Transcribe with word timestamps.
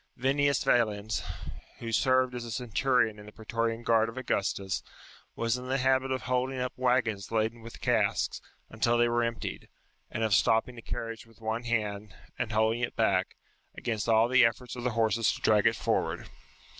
Vinnius 0.17 0.65
Yalens, 0.65 1.21
who 1.77 1.91
served 1.91 2.33
as 2.33 2.43
a 2.43 2.49
centurion 2.49 3.19
in 3.19 3.27
the 3.27 3.31
praetorian 3.31 3.83
guard 3.83 4.09
of 4.09 4.17
Augustus, 4.17 4.81
was 5.35 5.59
in 5.59 5.67
the 5.67 5.77
habit 5.77 6.09
of 6.11 6.23
holding 6.23 6.57
up 6.59 6.73
waggons 6.75 7.31
laden 7.31 7.61
with 7.61 7.81
casks, 7.81 8.41
until 8.71 8.97
they 8.97 9.07
were 9.07 9.21
emptied; 9.21 9.69
and 10.09 10.23
of 10.23 10.33
stopping 10.33 10.75
a 10.79 10.81
carriage 10.81 11.27
with 11.27 11.39
one 11.39 11.65
hand, 11.65 12.15
and 12.39 12.51
holding 12.51 12.81
it 12.81 12.95
back, 12.95 13.35
against 13.77 14.09
all 14.09 14.27
the 14.27 14.43
efforts 14.43 14.75
of 14.75 14.83
the 14.83 14.89
horses 14.97 15.31
to 15.33 15.39
drag 15.41 15.67
it 15.67 15.75
forward. 15.75 16.25